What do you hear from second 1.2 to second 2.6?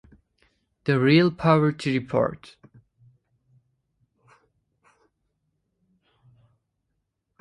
Poverty Report.